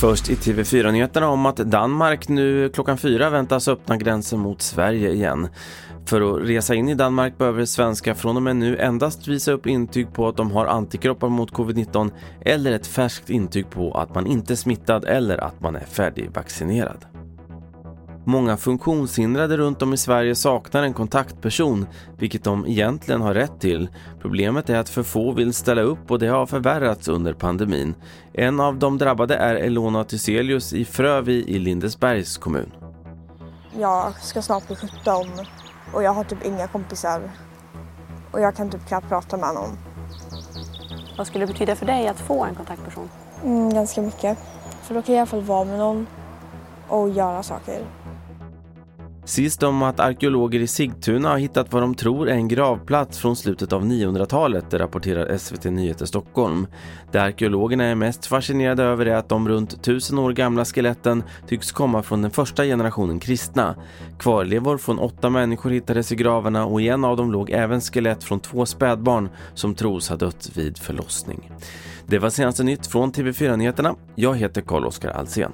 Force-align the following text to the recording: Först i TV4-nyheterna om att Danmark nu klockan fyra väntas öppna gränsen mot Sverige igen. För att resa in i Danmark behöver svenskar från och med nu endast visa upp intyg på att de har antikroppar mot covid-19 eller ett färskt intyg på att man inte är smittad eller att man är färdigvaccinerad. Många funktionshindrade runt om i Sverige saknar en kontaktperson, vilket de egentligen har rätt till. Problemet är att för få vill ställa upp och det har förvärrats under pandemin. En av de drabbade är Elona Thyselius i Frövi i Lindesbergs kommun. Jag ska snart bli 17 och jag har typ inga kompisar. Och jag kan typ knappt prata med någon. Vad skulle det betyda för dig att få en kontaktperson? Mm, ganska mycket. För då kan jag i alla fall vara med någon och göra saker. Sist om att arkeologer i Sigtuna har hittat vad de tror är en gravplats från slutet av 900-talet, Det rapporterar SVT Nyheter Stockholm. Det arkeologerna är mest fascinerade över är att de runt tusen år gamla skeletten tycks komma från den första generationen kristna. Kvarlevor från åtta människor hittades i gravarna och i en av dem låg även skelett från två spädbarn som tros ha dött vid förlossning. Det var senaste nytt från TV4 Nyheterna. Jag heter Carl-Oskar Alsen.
Först 0.00 0.30
i 0.30 0.34
TV4-nyheterna 0.34 1.28
om 1.28 1.46
att 1.46 1.56
Danmark 1.56 2.28
nu 2.28 2.68
klockan 2.68 2.98
fyra 2.98 3.30
väntas 3.30 3.68
öppna 3.68 3.96
gränsen 3.96 4.38
mot 4.38 4.62
Sverige 4.62 5.12
igen. 5.12 5.48
För 6.06 6.20
att 6.20 6.48
resa 6.48 6.74
in 6.74 6.88
i 6.88 6.94
Danmark 6.94 7.38
behöver 7.38 7.64
svenskar 7.64 8.14
från 8.14 8.36
och 8.36 8.42
med 8.42 8.56
nu 8.56 8.78
endast 8.78 9.28
visa 9.28 9.52
upp 9.52 9.66
intyg 9.66 10.12
på 10.12 10.28
att 10.28 10.36
de 10.36 10.50
har 10.50 10.66
antikroppar 10.66 11.28
mot 11.28 11.52
covid-19 11.52 12.10
eller 12.40 12.72
ett 12.72 12.86
färskt 12.86 13.30
intyg 13.30 13.70
på 13.70 13.92
att 13.92 14.14
man 14.14 14.26
inte 14.26 14.52
är 14.52 14.56
smittad 14.56 15.04
eller 15.04 15.38
att 15.38 15.60
man 15.60 15.76
är 15.76 15.84
färdigvaccinerad. 15.84 17.17
Många 18.28 18.56
funktionshindrade 18.56 19.56
runt 19.56 19.82
om 19.82 19.94
i 19.94 19.96
Sverige 19.96 20.34
saknar 20.34 20.82
en 20.82 20.94
kontaktperson, 20.94 21.86
vilket 22.18 22.44
de 22.44 22.66
egentligen 22.66 23.20
har 23.20 23.34
rätt 23.34 23.60
till. 23.60 23.88
Problemet 24.20 24.70
är 24.70 24.78
att 24.78 24.88
för 24.88 25.02
få 25.02 25.32
vill 25.32 25.54
ställa 25.54 25.82
upp 25.82 26.10
och 26.10 26.18
det 26.18 26.26
har 26.26 26.46
förvärrats 26.46 27.08
under 27.08 27.32
pandemin. 27.32 27.94
En 28.32 28.60
av 28.60 28.78
de 28.78 28.98
drabbade 28.98 29.36
är 29.36 29.54
Elona 29.54 30.04
Thyselius 30.04 30.72
i 30.72 30.84
Frövi 30.84 31.44
i 31.46 31.58
Lindesbergs 31.58 32.38
kommun. 32.38 32.72
Jag 33.78 34.20
ska 34.20 34.42
snart 34.42 34.66
bli 34.66 34.76
17 34.76 35.26
och 35.92 36.02
jag 36.02 36.12
har 36.12 36.24
typ 36.24 36.46
inga 36.46 36.68
kompisar. 36.68 37.30
Och 38.32 38.40
jag 38.40 38.56
kan 38.56 38.70
typ 38.70 38.86
knappt 38.88 39.08
prata 39.08 39.36
med 39.36 39.54
någon. 39.54 39.78
Vad 41.18 41.26
skulle 41.26 41.46
det 41.46 41.52
betyda 41.52 41.76
för 41.76 41.86
dig 41.86 42.08
att 42.08 42.20
få 42.20 42.44
en 42.44 42.54
kontaktperson? 42.54 43.08
Mm, 43.44 43.70
ganska 43.70 44.02
mycket. 44.02 44.38
För 44.82 44.94
då 44.94 45.02
kan 45.02 45.14
jag 45.14 45.18
i 45.18 45.20
alla 45.20 45.26
fall 45.26 45.42
vara 45.42 45.64
med 45.64 45.78
någon 45.78 46.06
och 46.88 47.10
göra 47.10 47.42
saker. 47.42 47.86
Sist 49.28 49.62
om 49.62 49.82
att 49.82 50.00
arkeologer 50.00 50.60
i 50.60 50.66
Sigtuna 50.66 51.28
har 51.28 51.38
hittat 51.38 51.72
vad 51.72 51.82
de 51.82 51.94
tror 51.94 52.28
är 52.28 52.34
en 52.34 52.48
gravplats 52.48 53.18
från 53.18 53.36
slutet 53.36 53.72
av 53.72 53.84
900-talet, 53.84 54.70
Det 54.70 54.78
rapporterar 54.78 55.38
SVT 55.38 55.64
Nyheter 55.64 56.06
Stockholm. 56.06 56.66
Det 57.12 57.18
arkeologerna 57.18 57.84
är 57.84 57.94
mest 57.94 58.26
fascinerade 58.26 58.82
över 58.82 59.06
är 59.06 59.14
att 59.14 59.28
de 59.28 59.48
runt 59.48 59.82
tusen 59.82 60.18
år 60.18 60.32
gamla 60.32 60.64
skeletten 60.64 61.22
tycks 61.48 61.72
komma 61.72 62.02
från 62.02 62.22
den 62.22 62.30
första 62.30 62.64
generationen 62.64 63.20
kristna. 63.20 63.74
Kvarlevor 64.18 64.78
från 64.78 64.98
åtta 64.98 65.30
människor 65.30 65.70
hittades 65.70 66.12
i 66.12 66.16
gravarna 66.16 66.66
och 66.66 66.80
i 66.80 66.88
en 66.88 67.04
av 67.04 67.16
dem 67.16 67.32
låg 67.32 67.50
även 67.50 67.80
skelett 67.80 68.24
från 68.24 68.40
två 68.40 68.66
spädbarn 68.66 69.28
som 69.54 69.74
tros 69.74 70.08
ha 70.08 70.16
dött 70.16 70.50
vid 70.54 70.78
förlossning. 70.78 71.50
Det 72.06 72.18
var 72.18 72.30
senaste 72.30 72.62
nytt 72.62 72.86
från 72.86 73.12
TV4 73.12 73.56
Nyheterna. 73.56 73.94
Jag 74.14 74.36
heter 74.36 74.60
Carl-Oskar 74.60 75.10
Alsen. 75.10 75.52